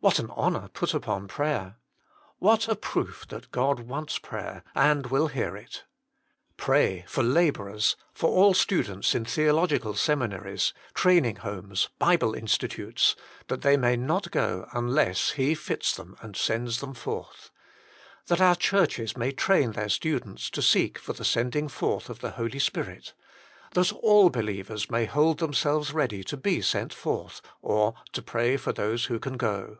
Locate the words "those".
28.74-29.06